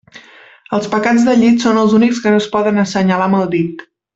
[0.77, 3.89] Els pecats del llit són els únics que no es poden assenyalar amb el dit.